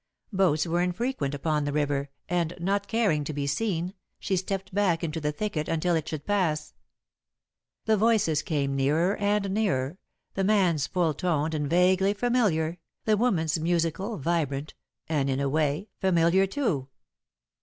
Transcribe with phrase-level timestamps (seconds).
[0.33, 5.03] Boats were infrequent upon the river, and, not caring to be seen, she stepped back
[5.03, 6.73] into the thicket until it should pass.
[7.85, 9.97] [Sidenote: Mute and Frightened] The voices came nearer and nearer,
[10.33, 14.73] the man's full toned and vaguely familiar, the woman's musical, vibrant,
[15.07, 16.87] and, in a way, familiar too.